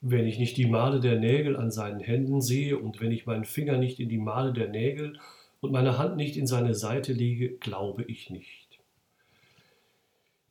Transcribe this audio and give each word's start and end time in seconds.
Wenn 0.00 0.26
ich 0.26 0.38
nicht 0.38 0.56
die 0.56 0.66
Male 0.66 1.00
der 1.00 1.18
Nägel 1.18 1.56
an 1.56 1.70
seinen 1.70 2.00
Händen 2.00 2.40
sehe 2.40 2.78
und 2.78 3.00
wenn 3.00 3.10
ich 3.10 3.26
meinen 3.26 3.44
Finger 3.44 3.78
nicht 3.78 3.98
in 3.98 4.08
die 4.08 4.18
Male 4.18 4.52
der 4.52 4.68
Nägel 4.68 5.18
und 5.60 5.72
meine 5.72 5.98
Hand 5.98 6.16
nicht 6.16 6.36
in 6.36 6.46
seine 6.46 6.74
Seite 6.74 7.12
lege, 7.12 7.50
glaube 7.50 8.04
ich 8.04 8.30
nicht. 8.30 8.68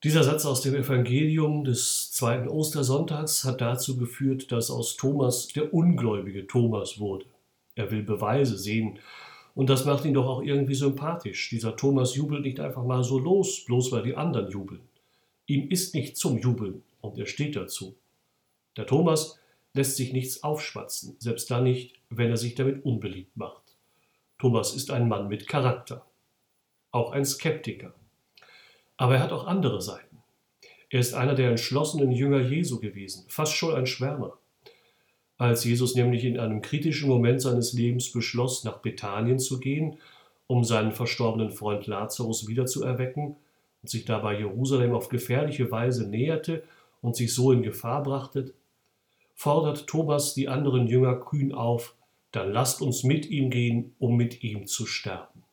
Dieser 0.03 0.23
Satz 0.23 0.45
aus 0.45 0.61
dem 0.61 0.75
Evangelium 0.75 1.63
des 1.63 2.11
zweiten 2.11 2.47
Ostersonntags 2.47 3.45
hat 3.45 3.61
dazu 3.61 3.97
geführt, 3.97 4.51
dass 4.51 4.69
aus 4.69 4.95
Thomas 4.95 5.47
der 5.47 5.73
ungläubige 5.73 6.45
Thomas 6.45 6.99
wurde. 6.99 7.25
Er 7.75 7.89
will 7.89 8.03
Beweise 8.03 8.57
sehen 8.57 8.99
und 9.55 9.71
das 9.71 9.85
macht 9.85 10.05
ihn 10.05 10.13
doch 10.13 10.27
auch 10.27 10.43
irgendwie 10.43 10.75
sympathisch. 10.75 11.49
Dieser 11.49 11.75
Thomas 11.75 12.15
jubelt 12.15 12.43
nicht 12.43 12.59
einfach 12.59 12.83
mal 12.83 13.03
so 13.03 13.17
los, 13.17 13.65
bloß 13.65 13.91
weil 13.91 14.03
die 14.03 14.15
anderen 14.15 14.51
jubeln. 14.51 14.81
Ihm 15.47 15.69
ist 15.69 15.95
nicht 15.95 16.15
zum 16.15 16.37
Jubeln 16.37 16.83
und 17.01 17.17
er 17.17 17.25
steht 17.25 17.55
dazu. 17.55 17.95
Der 18.77 18.85
Thomas 18.85 19.39
lässt 19.73 19.97
sich 19.97 20.13
nichts 20.13 20.43
aufschwatzen, 20.43 21.15
selbst 21.19 21.51
dann 21.51 21.63
nicht, 21.63 21.95
wenn 22.09 22.29
er 22.29 22.37
sich 22.37 22.55
damit 22.55 22.85
unbeliebt 22.85 23.35
macht. 23.35 23.63
Thomas 24.37 24.75
ist 24.75 24.91
ein 24.91 25.07
Mann 25.07 25.27
mit 25.27 25.47
Charakter, 25.47 26.05
auch 26.91 27.11
ein 27.11 27.25
Skeptiker. 27.25 27.93
Aber 28.97 29.15
er 29.15 29.23
hat 29.23 29.31
auch 29.31 29.47
andere 29.47 29.81
Seiten. 29.81 30.17
Er 30.89 30.99
ist 30.99 31.13
einer 31.13 31.35
der 31.35 31.49
entschlossenen 31.49 32.11
Jünger 32.11 32.39
Jesu 32.39 32.79
gewesen, 32.79 33.25
fast 33.27 33.53
schon 33.53 33.75
ein 33.75 33.87
Schwärmer. 33.87 34.37
Als 35.37 35.63
Jesus 35.63 35.95
nämlich 35.95 36.23
in 36.23 36.39
einem 36.39 36.61
kritischen 36.61 37.09
Moment 37.09 37.41
seines 37.41 37.73
Lebens 37.73 38.11
beschloss, 38.11 38.63
nach 38.63 38.77
Bethanien 38.77 39.37
zu 39.37 39.59
gehen, 39.59 39.97
um 40.47 40.63
seinen 40.63 40.91
verstorbenen 40.91 41.51
Freund 41.51 41.85
Lazarus 41.87 42.47
wiederzuerwecken 42.47 43.35
und 43.81 43.89
sich 43.89 44.05
dabei 44.05 44.39
Jerusalem 44.39 44.93
auf 44.93 45.09
gefährliche 45.09 45.69
Weise 45.69 46.07
näherte 46.07 46.63
und 47.01 47.15
sich 47.15 47.33
so 47.33 47.51
in 47.51 47.61
Gefahr 47.61 48.01
brachte, 48.01 48.53
fordert 49.37 49.85
Thomas 49.85 50.33
die 50.33 50.49
anderen 50.49 50.87
Jünger 50.87 51.15
kühn 51.15 51.53
auf, 51.53 51.95
dann 52.31 52.51
lasst 52.51 52.81
uns 52.81 53.03
mit 53.03 53.29
ihm 53.29 53.51
gehen, 53.51 53.95
um 53.99 54.17
mit 54.17 54.43
ihm 54.43 54.65
zu 54.65 54.87
sterben. 54.87 55.43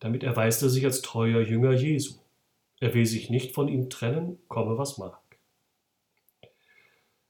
Damit 0.00 0.24
erweist 0.24 0.60
er 0.62 0.68
sich 0.68 0.84
als 0.84 1.02
treuer 1.02 1.40
Jünger 1.40 1.72
Jesu. 1.72 2.14
Er 2.80 2.94
will 2.94 3.06
sich 3.06 3.30
nicht 3.30 3.54
von 3.54 3.68
ihm 3.68 3.88
trennen, 3.88 4.38
komme 4.48 4.76
was 4.76 4.98
mag. 4.98 5.20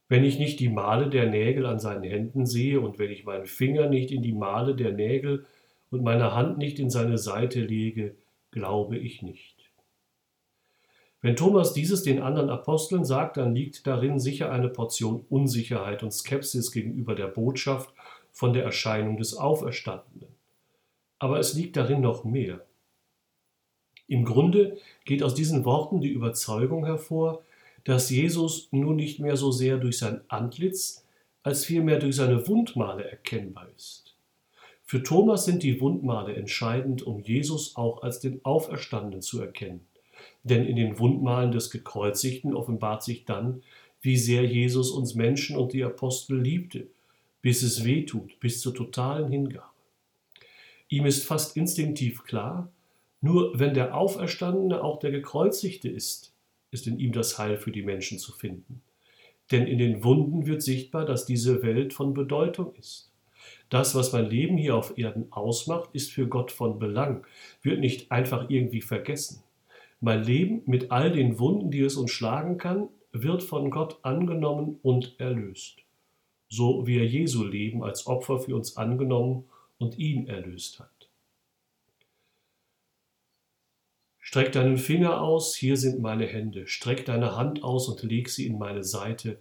Wenn 0.08 0.24
ich 0.24 0.38
nicht 0.38 0.60
die 0.60 0.70
Male 0.70 1.10
der 1.10 1.28
Nägel 1.28 1.66
an 1.66 1.78
seinen 1.78 2.04
Händen 2.04 2.46
sehe 2.46 2.80
und 2.80 2.98
wenn 2.98 3.10
ich 3.10 3.24
meinen 3.24 3.46
Finger 3.46 3.90
nicht 3.90 4.10
in 4.10 4.22
die 4.22 4.32
Male 4.32 4.74
der 4.74 4.92
Nägel 4.92 5.44
und 5.90 6.02
meine 6.02 6.34
Hand 6.34 6.56
nicht 6.56 6.78
in 6.78 6.88
seine 6.88 7.18
Seite 7.18 7.60
lege, 7.60 8.16
glaube 8.50 8.96
ich 8.96 9.20
nicht. 9.20 9.51
Wenn 11.22 11.36
Thomas 11.36 11.72
dieses 11.72 12.02
den 12.02 12.20
anderen 12.20 12.50
Aposteln 12.50 13.04
sagt, 13.04 13.36
dann 13.36 13.54
liegt 13.54 13.86
darin 13.86 14.18
sicher 14.18 14.50
eine 14.50 14.68
Portion 14.68 15.24
Unsicherheit 15.30 16.02
und 16.02 16.10
Skepsis 16.10 16.72
gegenüber 16.72 17.14
der 17.14 17.28
Botschaft 17.28 17.94
von 18.32 18.52
der 18.52 18.64
Erscheinung 18.64 19.16
des 19.16 19.36
Auferstandenen. 19.36 20.34
Aber 21.20 21.38
es 21.38 21.54
liegt 21.54 21.76
darin 21.76 22.00
noch 22.00 22.24
mehr. 22.24 22.66
Im 24.08 24.24
Grunde 24.24 24.78
geht 25.04 25.22
aus 25.22 25.34
diesen 25.34 25.64
Worten 25.64 26.00
die 26.00 26.10
Überzeugung 26.10 26.84
hervor, 26.84 27.44
dass 27.84 28.10
Jesus 28.10 28.68
nun 28.72 28.96
nicht 28.96 29.20
mehr 29.20 29.36
so 29.36 29.52
sehr 29.52 29.78
durch 29.78 29.98
sein 29.98 30.22
Antlitz, 30.26 31.06
als 31.44 31.64
vielmehr 31.64 32.00
durch 32.00 32.16
seine 32.16 32.48
Wundmale 32.48 33.08
erkennbar 33.08 33.68
ist. 33.76 34.16
Für 34.82 35.04
Thomas 35.04 35.44
sind 35.44 35.62
die 35.62 35.80
Wundmale 35.80 36.34
entscheidend, 36.34 37.02
um 37.04 37.20
Jesus 37.20 37.76
auch 37.76 38.02
als 38.02 38.18
den 38.18 38.44
Auferstandenen 38.44 39.22
zu 39.22 39.40
erkennen. 39.40 39.86
Denn 40.42 40.64
in 40.64 40.76
den 40.76 40.98
Wundmalen 40.98 41.52
des 41.52 41.70
Gekreuzigten 41.70 42.54
offenbart 42.54 43.02
sich 43.02 43.24
dann, 43.24 43.62
wie 44.00 44.16
sehr 44.16 44.44
Jesus 44.44 44.90
uns 44.90 45.14
Menschen 45.14 45.56
und 45.56 45.72
die 45.72 45.84
Apostel 45.84 46.40
liebte, 46.40 46.88
bis 47.40 47.62
es 47.62 47.84
weh 47.84 48.04
tut, 48.04 48.38
bis 48.40 48.60
zur 48.60 48.74
totalen 48.74 49.30
Hingabe. 49.30 49.66
Ihm 50.88 51.06
ist 51.06 51.24
fast 51.24 51.56
instinktiv 51.56 52.24
klar, 52.24 52.70
nur 53.20 53.58
wenn 53.58 53.72
der 53.72 53.96
Auferstandene 53.96 54.82
auch 54.82 54.98
der 54.98 55.12
Gekreuzigte 55.12 55.88
ist, 55.88 56.34
ist 56.72 56.86
in 56.86 56.98
ihm 56.98 57.12
das 57.12 57.38
Heil 57.38 57.56
für 57.56 57.70
die 57.70 57.82
Menschen 57.82 58.18
zu 58.18 58.32
finden. 58.32 58.82
Denn 59.52 59.66
in 59.66 59.78
den 59.78 60.02
Wunden 60.02 60.46
wird 60.46 60.62
sichtbar, 60.62 61.04
dass 61.04 61.24
diese 61.24 61.62
Welt 61.62 61.92
von 61.92 62.14
Bedeutung 62.14 62.74
ist. 62.74 63.10
Das, 63.68 63.94
was 63.94 64.12
mein 64.12 64.26
Leben 64.26 64.56
hier 64.56 64.76
auf 64.76 64.98
Erden 64.98 65.32
ausmacht, 65.32 65.90
ist 65.92 66.10
für 66.10 66.26
Gott 66.26 66.52
von 66.52 66.78
Belang, 66.78 67.24
wird 67.62 67.80
nicht 67.80 68.10
einfach 68.10 68.50
irgendwie 68.50 68.82
vergessen. 68.82 69.42
Mein 70.04 70.24
Leben 70.24 70.62
mit 70.66 70.90
all 70.90 71.12
den 71.12 71.38
Wunden, 71.38 71.70
die 71.70 71.80
es 71.80 71.94
uns 71.94 72.10
schlagen 72.10 72.58
kann, 72.58 72.88
wird 73.12 73.40
von 73.40 73.70
Gott 73.70 74.00
angenommen 74.02 74.80
und 74.82 75.14
erlöst. 75.20 75.78
So 76.48 76.88
wie 76.88 76.98
er 76.98 77.06
Jesu 77.06 77.44
Leben 77.44 77.84
als 77.84 78.08
Opfer 78.08 78.40
für 78.40 78.56
uns 78.56 78.76
angenommen 78.76 79.44
und 79.78 79.98
ihn 80.00 80.26
erlöst 80.26 80.80
hat. 80.80 81.08
Streck 84.18 84.50
deinen 84.50 84.76
Finger 84.76 85.20
aus, 85.20 85.54
hier 85.54 85.76
sind 85.76 86.00
meine 86.00 86.26
Hände. 86.26 86.66
Streck 86.66 87.04
deine 87.04 87.36
Hand 87.36 87.62
aus 87.62 87.88
und 87.88 88.02
leg 88.02 88.28
sie 88.28 88.48
in 88.48 88.58
meine 88.58 88.82
Seite 88.82 89.38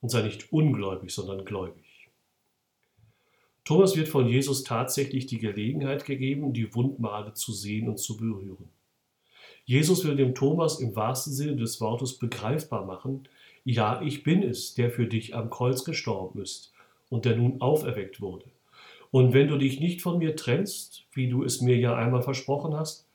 und 0.00 0.08
sei 0.08 0.22
nicht 0.22 0.52
ungläubig, 0.52 1.12
sondern 1.12 1.44
gläubig. 1.44 2.08
Thomas 3.64 3.96
wird 3.96 4.08
von 4.08 4.26
Jesus 4.26 4.64
tatsächlich 4.64 5.26
die 5.26 5.38
Gelegenheit 5.38 6.04
gegeben, 6.04 6.52
die 6.52 6.74
Wundmale 6.74 7.32
zu 7.34 7.52
sehen 7.52 7.88
und 7.88 7.98
zu 7.98 8.16
berühren. 8.16 8.70
Jesus 9.70 10.04
will 10.04 10.16
dem 10.16 10.34
Thomas 10.34 10.80
im 10.80 10.96
wahrsten 10.96 11.32
Sinne 11.32 11.54
des 11.54 11.80
Wortes 11.80 12.18
begreifbar 12.18 12.84
machen, 12.84 13.28
ja, 13.62 14.02
ich 14.02 14.24
bin 14.24 14.42
es, 14.42 14.74
der 14.74 14.90
für 14.90 15.06
dich 15.06 15.36
am 15.36 15.48
Kreuz 15.48 15.84
gestorben 15.84 16.42
ist 16.42 16.72
und 17.08 17.24
der 17.24 17.36
nun 17.36 17.60
auferweckt 17.60 18.20
wurde. 18.20 18.46
Und 19.12 19.32
wenn 19.32 19.46
du 19.46 19.56
dich 19.58 19.78
nicht 19.78 20.02
von 20.02 20.18
mir 20.18 20.34
trennst, 20.34 21.04
wie 21.12 21.28
du 21.28 21.44
es 21.44 21.60
mir 21.60 21.76
ja 21.76 21.94
einmal 21.94 22.22
versprochen 22.22 22.74
hast, 22.74 23.06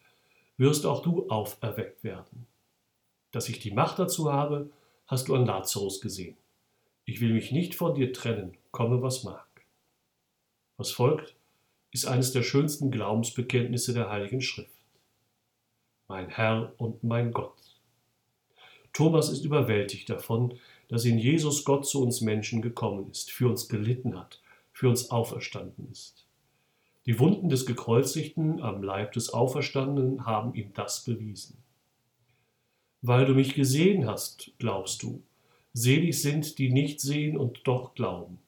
wirst 0.55 0.85
auch 0.85 1.01
du 1.01 1.27
auferweckt 1.27 2.05
werden. 2.05 2.47
Dass 3.33 3.49
ich 3.49 3.59
die 3.59 3.71
Macht 3.71 3.99
dazu 3.99 4.31
habe, 4.31 4.69
hast 5.07 5.27
du 5.27 5.35
an 5.35 5.45
Lazarus 5.45 5.99
gesehen. 5.99 6.37
Ich 7.03 7.19
will 7.19 7.33
mich 7.33 7.51
nicht 7.51 7.75
von 7.75 7.95
dir 7.95 8.13
trennen, 8.13 8.53
komme 8.71 9.01
was 9.01 9.25
mag. 9.25 9.45
Was 10.77 10.91
folgt, 10.91 11.35
ist 11.91 12.05
eines 12.05 12.31
der 12.31 12.43
schönsten 12.43 12.91
Glaubensbekenntnisse 12.91 13.93
der 13.93 14.09
Heiligen 14.09 14.39
Schrift 14.39 14.84
mein 16.07 16.29
Herr 16.29 16.73
und 16.77 17.03
mein 17.03 17.31
Gott. 17.31 17.55
Thomas 18.93 19.29
ist 19.29 19.43
überwältigt 19.43 20.09
davon, 20.09 20.59
dass 20.87 21.05
in 21.05 21.17
Jesus 21.17 21.65
Gott 21.65 21.85
zu 21.85 22.01
uns 22.01 22.21
Menschen 22.21 22.61
gekommen 22.61 23.09
ist, 23.09 23.31
für 23.31 23.49
uns 23.49 23.67
gelitten 23.67 24.17
hat, 24.17 24.41
für 24.71 24.87
uns 24.87 25.09
auferstanden 25.09 25.89
ist. 25.91 26.25
Die 27.05 27.19
Wunden 27.19 27.49
des 27.49 27.65
Gekreuzigten 27.65 28.61
am 28.61 28.81
Leib 28.81 29.13
des 29.13 29.31
Auferstandenen 29.31 30.25
haben 30.25 30.53
ihm 30.55 30.71
das 30.73 31.03
bewiesen. 31.03 31.57
Weil 33.01 33.25
du 33.25 33.33
mich 33.33 33.53
gesehen 33.53 34.07
hast, 34.07 34.51
glaubst 34.57 35.03
du, 35.03 35.21
selig 35.73 36.21
sind, 36.21 36.57
die 36.57 36.71
nicht 36.71 36.99
sehen 36.99 37.37
und 37.37 37.61
doch 37.65 37.93
glauben. 37.93 38.39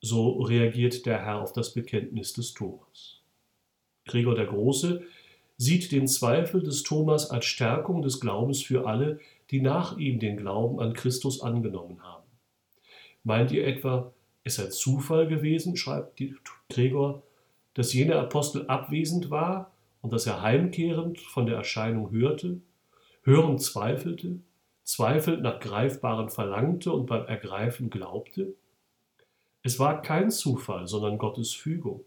So 0.00 0.42
reagiert 0.42 1.06
der 1.06 1.24
Herr 1.24 1.42
auf 1.42 1.52
das 1.52 1.72
Bekenntnis 1.72 2.32
des 2.32 2.54
Thomas. 2.54 3.20
Gregor 4.04 4.36
der 4.36 4.46
Große 4.46 5.02
sieht 5.58 5.92
den 5.92 6.06
Zweifel 6.06 6.62
des 6.62 6.84
Thomas 6.84 7.30
als 7.30 7.44
Stärkung 7.44 8.00
des 8.00 8.20
Glaubens 8.20 8.62
für 8.62 8.86
alle, 8.86 9.20
die 9.50 9.60
nach 9.60 9.98
ihm 9.98 10.20
den 10.20 10.36
Glauben 10.36 10.80
an 10.80 10.94
Christus 10.94 11.42
angenommen 11.42 12.02
haben. 12.02 12.26
Meint 13.24 13.50
ihr 13.50 13.66
etwa, 13.66 14.12
es 14.44 14.54
sei 14.54 14.66
Zufall 14.66 15.26
gewesen, 15.26 15.76
schreibt 15.76 16.22
Gregor, 16.70 17.22
dass 17.74 17.92
jener 17.92 18.20
Apostel 18.20 18.66
abwesend 18.66 19.30
war 19.30 19.72
und 20.00 20.12
dass 20.12 20.26
er 20.26 20.42
heimkehrend 20.42 21.18
von 21.18 21.46
der 21.46 21.56
Erscheinung 21.56 22.10
hörte, 22.12 22.60
hörend 23.22 23.60
zweifelte, 23.60 24.38
zweifelt 24.84 25.42
nach 25.42 25.60
Greifbaren 25.60 26.30
verlangte 26.30 26.92
und 26.92 27.06
beim 27.06 27.26
Ergreifen 27.26 27.90
glaubte? 27.90 28.54
Es 29.62 29.78
war 29.78 30.00
kein 30.02 30.30
Zufall, 30.30 30.86
sondern 30.86 31.18
Gottes 31.18 31.52
Fügung. 31.52 32.04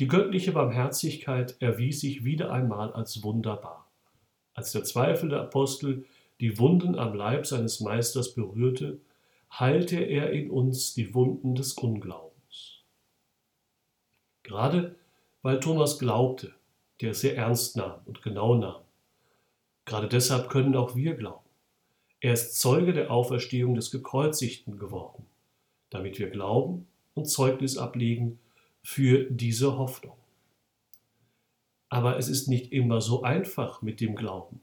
Die 0.00 0.08
göttliche 0.08 0.52
Barmherzigkeit 0.52 1.60
erwies 1.60 2.00
sich 2.00 2.24
wieder 2.24 2.50
einmal 2.50 2.90
als 2.94 3.22
wunderbar. 3.22 3.86
Als 4.54 4.72
der 4.72 4.82
zweifelnde 4.82 5.38
Apostel 5.38 6.06
die 6.40 6.58
Wunden 6.58 6.98
am 6.98 7.14
Leib 7.14 7.46
seines 7.46 7.80
Meisters 7.80 8.34
berührte, 8.34 8.98
heilte 9.52 9.98
er 9.98 10.30
in 10.32 10.50
uns 10.50 10.94
die 10.94 11.12
Wunden 11.12 11.54
des 11.54 11.74
Unglaubens. 11.74 12.80
Gerade 14.42 14.96
weil 15.42 15.60
Thomas 15.60 15.98
glaubte, 15.98 16.54
der 17.02 17.10
es 17.10 17.20
sehr 17.20 17.36
ernst 17.36 17.76
nahm 17.76 18.00
und 18.06 18.22
genau 18.22 18.54
nahm. 18.54 18.80
Gerade 19.84 20.08
deshalb 20.08 20.48
können 20.48 20.76
auch 20.76 20.96
wir 20.96 21.14
glauben. 21.14 21.44
Er 22.20 22.32
ist 22.32 22.58
Zeuge 22.58 22.94
der 22.94 23.10
Auferstehung 23.10 23.74
des 23.74 23.90
Gekreuzigten 23.90 24.78
geworden, 24.78 25.26
damit 25.90 26.18
wir 26.18 26.30
glauben 26.30 26.86
und 27.12 27.26
Zeugnis 27.26 27.76
ablegen 27.76 28.38
für 28.82 29.24
diese 29.30 29.76
Hoffnung. 29.78 30.16
Aber 31.88 32.16
es 32.18 32.28
ist 32.28 32.48
nicht 32.48 32.72
immer 32.72 33.00
so 33.00 33.22
einfach 33.22 33.82
mit 33.82 34.00
dem 34.00 34.14
Glauben. 34.14 34.60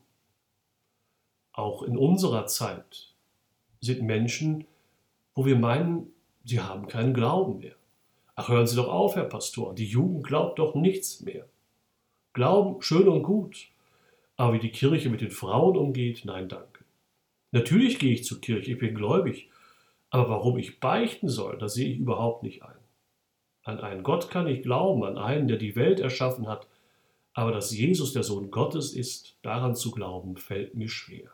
Auch 1.52 1.84
in 1.84 1.98
unserer 1.98 2.46
Zeit 2.46 3.14
sind 3.82 4.04
Menschen 4.04 4.66
wo 5.38 5.46
wir 5.46 5.56
meinen, 5.56 6.12
sie 6.44 6.60
haben 6.60 6.88
keinen 6.88 7.14
Glauben 7.14 7.60
mehr. 7.60 7.76
Ach, 8.36 8.50
hören 8.50 8.66
Sie 8.66 8.76
doch 8.76 8.88
auf, 8.88 9.16
Herr 9.16 9.26
Pastor, 9.26 9.76
die 9.76 9.86
Jugend 9.86 10.26
glaubt 10.26 10.58
doch 10.58 10.74
nichts 10.74 11.22
mehr. 11.22 11.46
Glauben, 12.34 12.82
schön 12.82 13.08
und 13.08 13.22
gut, 13.22 13.68
aber 14.36 14.54
wie 14.54 14.60
die 14.60 14.72
Kirche 14.72 15.12
mit 15.12 15.22
den 15.22 15.30
Frauen 15.30 15.78
umgeht, 15.78 16.24
nein, 16.26 16.50
danke. 16.50 16.84
Natürlich 17.52 18.00
gehe 18.00 18.14
ich 18.14 18.26
zur 18.26 18.42
Kirche, 18.42 18.72
ich 18.72 18.80
bin 18.80 18.96
gläubig, 18.96 19.52
aber 20.10 20.30
warum 20.30 20.58
ich 20.58 20.80
beichten 20.80 21.30
soll, 21.30 21.60
das 21.60 21.76
sehe 21.76 21.94
ich 21.94 22.00
überhaupt 22.00 22.42
nicht 22.42 22.64
ein. 22.64 22.80
An 23.68 23.82
einen 23.82 24.02
Gott 24.02 24.30
kann 24.30 24.48
ich 24.48 24.62
glauben, 24.62 25.04
an 25.04 25.18
einen, 25.18 25.50
der 25.50 25.58
die 25.58 25.76
Welt 25.76 26.00
erschaffen 26.00 26.48
hat, 26.48 26.68
aber 27.34 27.52
dass 27.52 27.76
Jesus 27.76 28.14
der 28.14 28.24
Sohn 28.24 28.50
Gottes 28.50 28.94
ist, 28.94 29.36
daran 29.42 29.76
zu 29.76 29.92
glauben, 29.92 30.38
fällt 30.38 30.76
mir 30.76 30.88
schwer. 30.88 31.32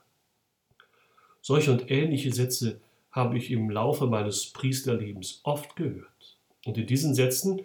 Solche 1.42 1.72
und 1.72 1.92
ähnliche 1.92 2.34
Sätze 2.34 2.82
habe 3.12 3.38
ich 3.38 3.52
im 3.52 3.70
Laufe 3.70 4.08
meines 4.08 4.48
Priesterlebens 4.48 5.42
oft 5.44 5.76
gehört. 5.76 6.40
Und 6.66 6.76
in 6.76 6.88
diesen 6.88 7.14
Sätzen 7.14 7.62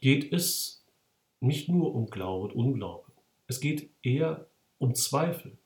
geht 0.00 0.32
es 0.32 0.84
nicht 1.40 1.68
nur 1.68 1.92
um 1.92 2.06
Glaube 2.06 2.46
und 2.46 2.52
Unglaube. 2.54 3.10
Es 3.48 3.58
geht 3.58 3.90
eher 4.04 4.46
um 4.78 4.94
Zweifel. 4.94 5.58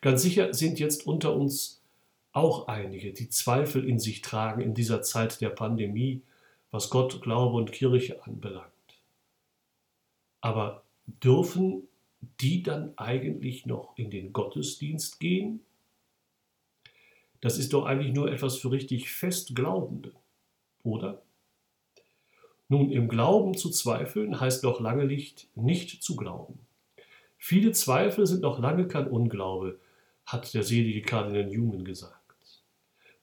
Ganz 0.00 0.22
sicher 0.22 0.54
sind 0.54 0.78
jetzt 0.78 1.08
unter 1.08 1.34
uns 1.34 1.82
auch 2.30 2.68
einige, 2.68 3.12
die 3.12 3.30
Zweifel 3.30 3.88
in 3.88 3.98
sich 3.98 4.22
tragen 4.22 4.62
in 4.62 4.74
dieser 4.74 5.02
Zeit 5.02 5.40
der 5.40 5.50
Pandemie, 5.50 6.22
was 6.72 6.90
Gott, 6.90 7.22
Glaube 7.22 7.56
und 7.56 7.70
Kirche 7.70 8.24
anbelangt. 8.24 8.72
Aber 10.40 10.82
dürfen 11.06 11.86
die 12.40 12.62
dann 12.62 12.96
eigentlich 12.96 13.66
noch 13.66 13.96
in 13.96 14.10
den 14.10 14.32
Gottesdienst 14.32 15.20
gehen? 15.20 15.60
Das 17.40 17.58
ist 17.58 17.72
doch 17.72 17.84
eigentlich 17.84 18.12
nur 18.12 18.32
etwas 18.32 18.56
für 18.56 18.70
richtig 18.70 19.10
Festglaubende, 19.10 20.12
oder? 20.82 21.22
Nun, 22.68 22.90
im 22.90 23.08
Glauben 23.08 23.56
zu 23.56 23.70
zweifeln 23.70 24.40
heißt 24.40 24.64
noch 24.64 24.80
lange 24.80 25.04
nicht, 25.04 25.48
nicht 25.54 26.02
zu 26.02 26.16
glauben. 26.16 26.58
Viele 27.36 27.72
Zweifel 27.72 28.26
sind 28.26 28.42
noch 28.42 28.60
lange 28.60 28.86
kein 28.86 29.08
Unglaube, 29.08 29.78
hat 30.24 30.54
der 30.54 30.62
selige 30.62 31.02
Kardinal 31.02 31.46
Newman 31.48 31.84
gesagt. 31.84 32.62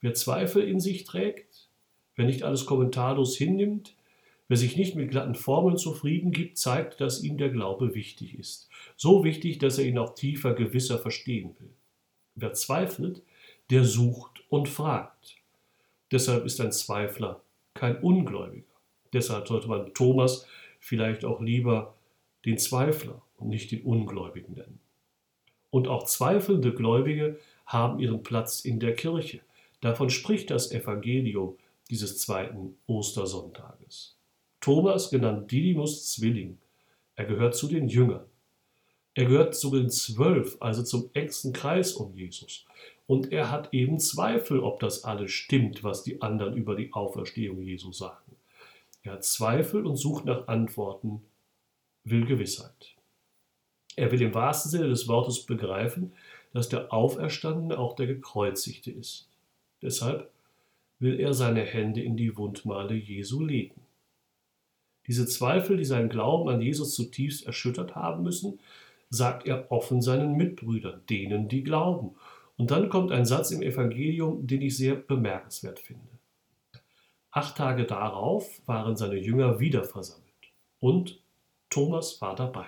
Wer 0.02 0.14
Zweifel 0.14 0.62
in 0.62 0.78
sich 0.78 1.04
trägt, 1.04 1.69
wer 2.16 2.26
nicht 2.26 2.42
alles 2.42 2.66
kommentarlos 2.66 3.36
hinnimmt, 3.36 3.94
Wer 4.50 4.56
sich 4.56 4.76
nicht 4.76 4.96
mit 4.96 5.12
glatten 5.12 5.36
Formeln 5.36 5.76
zufrieden 5.76 6.32
gibt, 6.32 6.58
zeigt, 6.58 7.00
dass 7.00 7.22
ihm 7.22 7.38
der 7.38 7.50
Glaube 7.50 7.94
wichtig 7.94 8.36
ist. 8.36 8.68
So 8.96 9.22
wichtig, 9.22 9.58
dass 9.58 9.78
er 9.78 9.84
ihn 9.84 9.96
auch 9.96 10.16
tiefer, 10.16 10.54
gewisser 10.54 10.98
verstehen 10.98 11.54
will. 11.60 11.70
Wer 12.34 12.52
zweifelt, 12.52 13.22
der 13.70 13.84
sucht 13.84 14.42
und 14.48 14.68
fragt. 14.68 15.36
Deshalb 16.10 16.44
ist 16.46 16.60
ein 16.60 16.72
Zweifler 16.72 17.44
kein 17.74 17.98
Ungläubiger. 17.98 18.66
Deshalb 19.12 19.46
sollte 19.46 19.68
man 19.68 19.94
Thomas 19.94 20.48
vielleicht 20.80 21.24
auch 21.24 21.40
lieber 21.40 21.94
den 22.44 22.58
Zweifler 22.58 23.22
und 23.36 23.50
nicht 23.50 23.70
den 23.70 23.82
Ungläubigen 23.82 24.54
nennen. 24.54 24.80
Und 25.70 25.86
auch 25.86 26.06
zweifelnde 26.06 26.74
Gläubige 26.74 27.38
haben 27.66 28.00
ihren 28.00 28.24
Platz 28.24 28.64
in 28.64 28.80
der 28.80 28.96
Kirche. 28.96 29.42
Davon 29.80 30.10
spricht 30.10 30.50
das 30.50 30.72
Evangelium 30.72 31.56
dieses 31.90 32.18
zweiten 32.18 32.76
Ostersonntages. 32.86 34.16
Thomas, 34.60 35.10
genannt 35.10 35.50
Didymus 35.50 36.12
Zwilling. 36.12 36.58
Er 37.16 37.24
gehört 37.24 37.56
zu 37.56 37.66
den 37.66 37.88
Jüngern. 37.88 38.24
Er 39.14 39.24
gehört 39.24 39.56
zu 39.56 39.70
den 39.70 39.90
Zwölf, 39.90 40.56
also 40.60 40.82
zum 40.82 41.10
engsten 41.14 41.52
Kreis 41.52 41.94
um 41.94 42.14
Jesus. 42.14 42.64
Und 43.06 43.32
er 43.32 43.50
hat 43.50 43.74
eben 43.74 43.98
Zweifel, 43.98 44.60
ob 44.60 44.78
das 44.78 45.04
alles 45.04 45.32
stimmt, 45.32 45.82
was 45.82 46.04
die 46.04 46.22
anderen 46.22 46.56
über 46.56 46.76
die 46.76 46.92
Auferstehung 46.92 47.60
Jesu 47.62 47.92
sagen. 47.92 48.36
Er 49.02 49.14
hat 49.14 49.24
Zweifel 49.24 49.84
und 49.84 49.96
sucht 49.96 50.26
nach 50.26 50.46
Antworten, 50.46 51.22
will 52.04 52.24
Gewissheit. 52.24 52.94
Er 53.96 54.12
will 54.12 54.22
im 54.22 54.34
wahrsten 54.34 54.70
Sinne 54.70 54.88
des 54.88 55.08
Wortes 55.08 55.44
begreifen, 55.44 56.12
dass 56.52 56.68
der 56.68 56.92
Auferstandene 56.92 57.78
auch 57.78 57.96
der 57.96 58.06
Gekreuzigte 58.06 58.90
ist. 58.90 59.28
Deshalb 59.82 60.30
will 61.00 61.18
er 61.18 61.34
seine 61.34 61.62
Hände 61.62 62.02
in 62.02 62.16
die 62.16 62.36
Wundmale 62.36 62.94
Jesu 62.94 63.42
legen. 63.42 63.80
Diese 65.06 65.26
Zweifel, 65.26 65.76
die 65.76 65.84
seinen 65.84 66.08
Glauben 66.08 66.48
an 66.48 66.60
Jesus 66.60 66.94
zutiefst 66.94 67.46
erschüttert 67.46 67.96
haben 67.96 68.22
müssen, 68.22 68.60
sagt 69.08 69.46
er 69.46 69.72
offen 69.72 70.02
seinen 70.02 70.36
Mitbrüdern, 70.36 71.02
denen, 71.10 71.48
die 71.48 71.64
glauben. 71.64 72.14
Und 72.56 72.70
dann 72.70 72.88
kommt 72.90 73.10
ein 73.10 73.24
Satz 73.24 73.50
im 73.50 73.62
Evangelium, 73.62 74.46
den 74.46 74.62
ich 74.62 74.76
sehr 74.76 74.94
bemerkenswert 74.94 75.80
finde. 75.80 76.06
Acht 77.32 77.56
Tage 77.56 77.86
darauf 77.86 78.60
waren 78.66 78.96
seine 78.96 79.16
Jünger 79.16 79.60
wieder 79.60 79.84
versammelt 79.84 80.30
und 80.80 81.22
Thomas 81.70 82.20
war 82.20 82.34
dabei. 82.34 82.66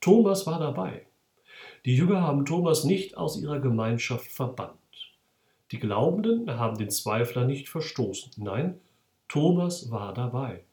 Thomas 0.00 0.46
war 0.46 0.60
dabei. 0.60 1.06
Die 1.84 1.96
Jünger 1.96 2.22
haben 2.22 2.44
Thomas 2.44 2.84
nicht 2.84 3.16
aus 3.16 3.40
ihrer 3.40 3.58
Gemeinschaft 3.58 4.26
verbannt. 4.26 4.83
Die 5.70 5.78
Glaubenden 5.78 6.58
haben 6.58 6.76
den 6.76 6.90
Zweifler 6.90 7.46
nicht 7.46 7.68
verstoßen. 7.68 8.32
Nein, 8.36 8.80
Thomas 9.28 9.90
war 9.90 10.12
dabei. 10.12 10.64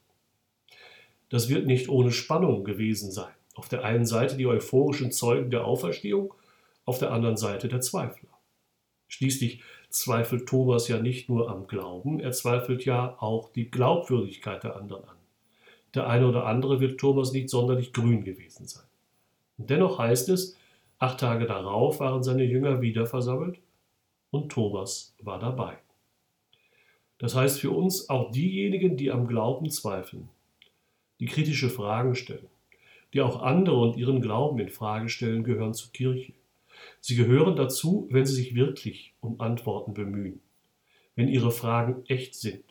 Das 1.30 1.48
wird 1.50 1.66
nicht 1.66 1.88
ohne 1.88 2.12
Spannung 2.12 2.64
gewesen 2.64 3.12
sein. 3.12 3.34
Auf 3.56 3.70
der 3.70 3.84
einen 3.86 4.06
Seite 4.06 4.36
die 4.36 4.48
euphorischen 4.48 5.12
Zeugen 5.12 5.50
der 5.50 5.66
Auferstehung, 5.66 6.34
auf 6.86 7.00
der 7.00 7.12
anderen 7.12 7.38
Seite 7.38 7.68
der 7.68 7.82
Zweifler. 7.82 8.30
Schließlich 9.08 9.62
zweifelt 9.90 10.48
Thomas 10.48 10.88
ja 10.88 11.00
nicht 11.00 11.30
nur 11.30 11.50
am 11.50 11.68
Glauben, 11.68 12.20
er 12.20 12.32
zweifelt 12.32 12.86
ja 12.86 13.16
auch 13.20 13.50
die 13.52 13.70
Glaubwürdigkeit 13.70 14.64
der 14.64 14.76
anderen 14.76 15.08
an. 15.08 15.18
Der 15.94 16.08
eine 16.08 16.28
oder 16.28 16.46
andere 16.46 16.80
wird 16.80 17.00
Thomas 17.00 17.34
nicht 17.34 17.50
sonderlich 17.50 17.94
grün 17.94 18.24
gewesen 18.24 18.68
sein. 18.68 18.86
Dennoch 19.58 20.00
heißt 20.00 20.30
es, 20.30 20.58
acht 21.00 21.20
Tage 21.20 21.46
darauf 21.46 22.00
waren 22.00 22.24
seine 22.24 22.44
Jünger 22.44 22.82
wieder 22.82 23.06
versammelt 23.06 23.60
und 24.32 24.52
Thomas 24.52 25.16
war 25.22 25.40
dabei. 25.40 25.78
Das 27.20 27.36
heißt 27.36 27.60
für 27.60 27.70
uns 27.70 28.10
auch 28.10 28.32
diejenigen, 28.32 28.98
die 28.98 29.12
am 29.12 29.28
Glauben 29.28 29.70
zweifeln, 29.70 30.30
die 31.20 31.28
kritische 31.28 31.70
Fragen 31.70 32.16
stellen, 32.16 32.48
die 33.14 33.22
auch 33.22 33.44
andere 33.44 33.76
und 33.76 33.96
ihren 33.96 34.22
Glauben 34.22 34.58
in 34.60 34.70
Frage 34.70 35.08
stellen, 35.08 35.44
gehören 35.44 35.76
zur 35.76 35.92
Kirche. 35.92 36.34
Sie 37.00 37.16
gehören 37.16 37.56
dazu, 37.56 38.08
wenn 38.10 38.26
sie 38.26 38.34
sich 38.34 38.56
wirklich 38.56 39.14
um 39.20 39.40
Antworten 39.40 39.94
bemühen, 39.94 40.42
wenn 41.16 41.28
ihre 41.28 41.52
Fragen 41.52 42.04
echt 42.08 42.34
sind, 42.34 42.64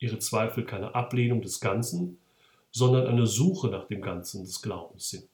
ihre 0.00 0.18
Zweifel 0.18 0.64
keine 0.64 0.96
Ablehnung 0.96 1.42
des 1.42 1.60
Ganzen, 1.60 2.18
sondern 2.72 3.06
eine 3.06 3.26
Suche 3.26 3.68
nach 3.68 3.86
dem 3.86 4.02
Ganzen 4.02 4.44
des 4.44 4.62
Glaubens 4.62 5.10
sind. 5.10 5.28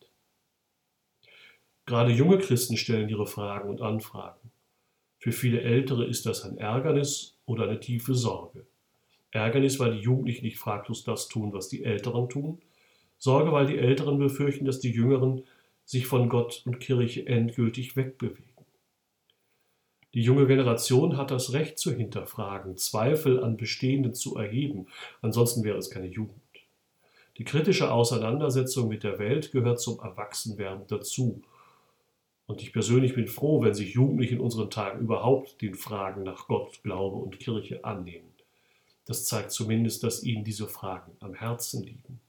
Gerade 1.86 2.12
junge 2.12 2.38
Christen 2.38 2.76
stellen 2.76 3.08
ihre 3.08 3.26
Fragen 3.26 3.68
und 3.68 3.80
Anfragen. 3.80 4.51
Für 5.22 5.30
viele 5.30 5.60
Ältere 5.60 6.04
ist 6.04 6.26
das 6.26 6.42
ein 6.42 6.58
Ärgernis 6.58 7.38
oder 7.46 7.68
eine 7.68 7.78
tiefe 7.78 8.12
Sorge. 8.12 8.66
Ärgernis, 9.30 9.78
weil 9.78 9.92
die 9.92 10.00
Jugendlichen 10.00 10.44
nicht 10.44 10.58
fraglos 10.58 11.04
das 11.04 11.28
tun, 11.28 11.52
was 11.52 11.68
die 11.68 11.84
Älteren 11.84 12.28
tun. 12.28 12.60
Sorge, 13.18 13.52
weil 13.52 13.68
die 13.68 13.78
Älteren 13.78 14.18
befürchten, 14.18 14.64
dass 14.64 14.80
die 14.80 14.90
Jüngeren 14.90 15.44
sich 15.84 16.08
von 16.08 16.28
Gott 16.28 16.62
und 16.66 16.80
Kirche 16.80 17.24
endgültig 17.24 17.94
wegbewegen. 17.94 18.66
Die 20.12 20.22
junge 20.22 20.48
Generation 20.48 21.16
hat 21.16 21.30
das 21.30 21.52
Recht 21.52 21.78
zu 21.78 21.92
hinterfragen, 21.92 22.76
Zweifel 22.76 23.44
an 23.44 23.56
Bestehenden 23.56 24.14
zu 24.14 24.34
erheben, 24.34 24.88
ansonsten 25.20 25.62
wäre 25.62 25.78
es 25.78 25.88
keine 25.88 26.08
Jugend. 26.08 26.40
Die 27.38 27.44
kritische 27.44 27.92
Auseinandersetzung 27.92 28.88
mit 28.88 29.04
der 29.04 29.20
Welt 29.20 29.52
gehört 29.52 29.80
zum 29.80 30.00
Erwachsenwerden 30.00 30.88
dazu. 30.88 31.42
Und 32.52 32.60
ich 32.60 32.74
persönlich 32.74 33.14
bin 33.14 33.28
froh, 33.28 33.62
wenn 33.62 33.72
sich 33.72 33.94
Jugendliche 33.94 34.34
in 34.34 34.40
unseren 34.42 34.68
Tagen 34.68 35.00
überhaupt 35.00 35.62
den 35.62 35.74
Fragen 35.74 36.22
nach 36.22 36.48
Gott, 36.48 36.82
Glaube 36.82 37.16
und 37.16 37.40
Kirche 37.40 37.82
annehmen. 37.82 38.28
Das 39.06 39.24
zeigt 39.24 39.52
zumindest, 39.52 40.04
dass 40.04 40.22
ihnen 40.22 40.44
diese 40.44 40.68
Fragen 40.68 41.12
am 41.20 41.32
Herzen 41.32 41.82
liegen. 41.82 42.20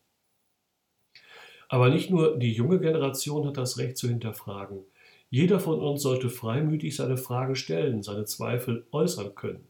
Aber 1.67 1.89
nicht 1.89 2.09
nur 2.09 2.37
die 2.37 2.53
junge 2.53 2.79
Generation 2.79 3.45
hat 3.45 3.57
das 3.57 3.77
Recht 3.77 3.97
zu 3.97 4.07
hinterfragen. 4.07 4.85
Jeder 5.29 5.59
von 5.59 5.81
uns 5.81 6.03
sollte 6.03 6.29
freimütig 6.29 6.95
seine 6.95 7.17
Fragen 7.17 7.57
stellen, 7.57 8.01
seine 8.01 8.23
Zweifel 8.23 8.87
äußern 8.93 9.35
können. 9.35 9.67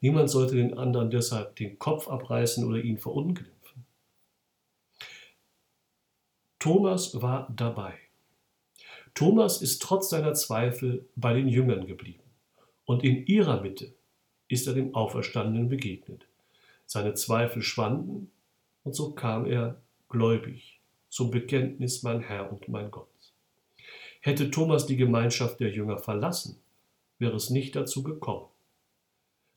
Niemand 0.00 0.28
sollte 0.28 0.56
den 0.56 0.76
anderen 0.76 1.10
deshalb 1.10 1.54
den 1.54 1.78
Kopf 1.78 2.08
abreißen 2.08 2.66
oder 2.66 2.78
ihn 2.78 2.98
verunglimpfen. 2.98 3.86
Thomas 6.58 7.22
war 7.22 7.48
dabei. 7.54 8.03
Thomas 9.14 9.62
ist 9.62 9.80
trotz 9.80 10.10
seiner 10.10 10.34
Zweifel 10.34 11.06
bei 11.14 11.32
den 11.34 11.48
Jüngern 11.48 11.86
geblieben. 11.86 12.24
Und 12.84 13.04
in 13.04 13.26
ihrer 13.26 13.60
Mitte 13.60 13.94
ist 14.48 14.66
er 14.66 14.74
dem 14.74 14.94
Auferstandenen 14.94 15.68
begegnet. 15.68 16.26
Seine 16.86 17.14
Zweifel 17.14 17.62
schwanden 17.62 18.30
und 18.82 18.94
so 18.94 19.12
kam 19.12 19.46
er 19.46 19.80
gläubig 20.08 20.80
zum 21.08 21.30
Bekenntnis 21.30 22.02
mein 22.02 22.20
Herr 22.20 22.50
und 22.50 22.68
mein 22.68 22.90
Gott. 22.90 23.08
Hätte 24.20 24.50
Thomas 24.50 24.86
die 24.86 24.96
Gemeinschaft 24.96 25.60
der 25.60 25.70
Jünger 25.70 25.98
verlassen, 25.98 26.58
wäre 27.18 27.36
es 27.36 27.50
nicht 27.50 27.76
dazu 27.76 28.02
gekommen. 28.02 28.46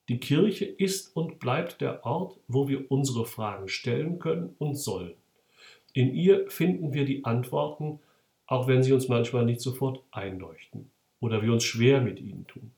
Die 0.07 0.19
Kirche 0.19 0.65
ist 0.65 1.15
und 1.15 1.39
bleibt 1.39 1.81
der 1.81 2.05
Ort, 2.05 2.37
wo 2.47 2.67
wir 2.69 2.91
unsere 2.91 3.25
Fragen 3.25 3.67
stellen 3.67 4.19
können 4.19 4.55
und 4.59 4.75
sollen. 4.75 5.15
In 5.93 6.13
ihr 6.13 6.49
finden 6.49 6.93
wir 6.93 7.05
die 7.05 7.25
Antworten, 7.25 7.99
auch 8.47 8.67
wenn 8.67 8.81
sie 8.81 8.93
uns 8.93 9.07
manchmal 9.07 9.45
nicht 9.45 9.61
sofort 9.61 10.01
einleuchten 10.11 10.89
oder 11.19 11.41
wir 11.41 11.53
uns 11.53 11.63
schwer 11.63 12.01
mit 12.01 12.19
ihnen 12.19 12.47
tun. 12.47 12.71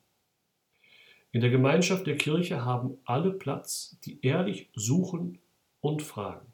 In 1.32 1.42
der 1.42 1.52
Gemeinschaft 1.52 2.08
der 2.08 2.18
Kirche 2.18 2.66
haben 2.66 2.98
alle 3.06 3.32
Platz, 3.32 3.98
die 4.04 4.20
ehrlich 4.26 4.70
suchen 4.74 5.38
und 5.80 6.02
fragen. 6.02 6.48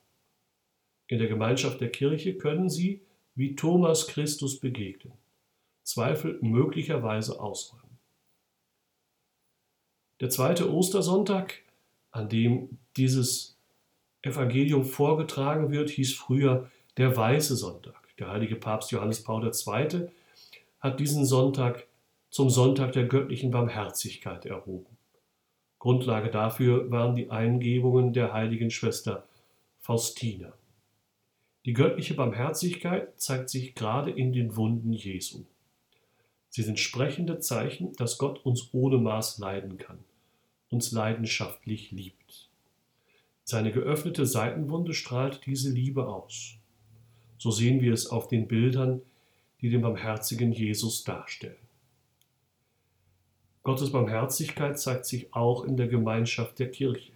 In 1.08 1.20
der 1.20 1.30
Gemeinschaft 1.30 1.80
der 1.80 1.92
Kirche 1.92 2.38
können 2.38 2.70
sie, 2.70 3.02
wie 3.36 3.56
Thomas 3.56 4.08
Christus 4.08 4.60
begegnen, 4.60 5.14
Zweifel 5.84 6.40
möglicherweise 6.42 7.40
ausräumen. 7.40 7.86
Der 10.20 10.30
zweite 10.30 10.74
Ostersonntag, 10.74 11.62
an 12.12 12.28
dem 12.28 12.80
dieses 12.98 13.58
Evangelium 14.22 14.84
vorgetragen 14.84 15.72
wird, 15.72 15.90
hieß 15.90 16.16
früher 16.16 16.72
der 16.98 17.16
Weiße 17.16 17.56
Sonntag. 17.56 18.05
Der 18.20 18.30
heilige 18.30 18.56
Papst 18.56 18.92
Johannes 18.92 19.24
Paul 19.24 19.44
II. 19.44 20.08
hat 20.80 21.00
diesen 21.00 21.26
Sonntag 21.26 21.86
zum 22.30 22.50
Sonntag 22.50 22.94
der 22.94 23.06
göttlichen 23.06 23.52
Barmherzigkeit 23.52 24.46
erhoben. 24.46 24.98
Grundlage 25.80 26.30
dafür 26.32 26.90
waren 26.92 27.16
die 27.16 27.30
Eingebungen 27.30 28.14
der 28.14 28.34
heiligen 28.34 28.72
Schwester 28.72 29.28
Faustina. 29.80 30.54
Die 31.66 31.74
göttliche 31.74 32.14
Barmherzigkeit 32.14 33.20
zeigt 33.20 33.50
sich 33.50 33.76
gerade 33.76 34.12
in 34.12 34.34
den 34.34 34.56
Wunden 34.56 34.94
Jesu. 34.94 35.46
Sie 36.50 36.64
sind 36.64 36.80
sprechende 36.80 37.40
Zeichen, 37.40 37.94
dass 37.94 38.18
Gott 38.18 38.46
uns 38.46 38.70
ohne 38.72 38.98
Maß 38.98 39.40
leiden 39.40 39.78
kann, 39.78 40.00
uns 40.70 40.92
leidenschaftlich 40.92 41.92
liebt. 41.92 42.50
Seine 43.44 43.72
geöffnete 43.72 44.26
Seitenwunde 44.26 44.94
strahlt 44.94 45.46
diese 45.46 45.72
Liebe 45.72 46.08
aus. 46.08 46.56
So 47.38 47.52
sehen 47.52 47.82
wir 47.82 47.94
es 47.94 48.08
auf 48.08 48.28
den 48.28 48.48
Bildern, 48.48 49.02
die 49.62 49.70
den 49.70 49.82
barmherzigen 49.82 50.52
Jesus 50.52 51.04
darstellen. 51.04 51.58
Gottes 53.64 53.92
Barmherzigkeit 53.92 54.80
zeigt 54.80 55.06
sich 55.06 55.34
auch 55.34 55.64
in 55.64 55.76
der 55.76 55.88
Gemeinschaft 55.88 56.60
der 56.60 56.72
Kirche, 56.72 57.14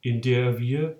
in 0.00 0.22
der 0.22 0.58
wir 0.58 0.98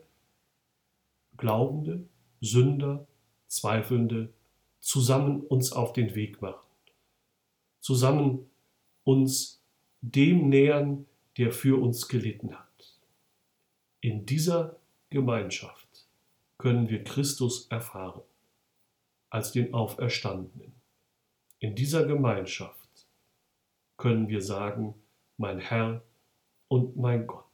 Glaubende, 1.38 2.04
Sünder, 2.40 3.06
Zweifelnde 3.48 4.32
zusammen 4.80 5.40
uns 5.40 5.72
auf 5.72 5.92
den 5.92 6.14
Weg 6.14 6.42
machen 6.42 6.72
zusammen 7.82 8.48
uns 9.04 9.60
dem 10.00 10.48
nähern, 10.48 11.06
der 11.36 11.52
für 11.52 11.80
uns 11.80 12.08
gelitten 12.08 12.54
hat. 12.54 12.98
In 14.00 14.24
dieser 14.24 14.76
Gemeinschaft 15.10 15.81
können 16.62 16.88
wir 16.88 17.02
Christus 17.02 17.66
erfahren 17.71 18.23
als 19.31 19.50
den 19.50 19.75
Auferstandenen. 19.75 20.73
In 21.59 21.75
dieser 21.75 22.07
Gemeinschaft 22.07 23.09
können 23.97 24.28
wir 24.28 24.40
sagen, 24.40 24.95
mein 25.37 25.59
Herr 25.59 26.04
und 26.69 26.97
mein 26.97 27.26
Gott. 27.26 27.51